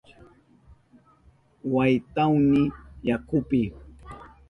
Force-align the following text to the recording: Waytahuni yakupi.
Waytahuni 1.73 2.63
yakupi. 3.07 3.61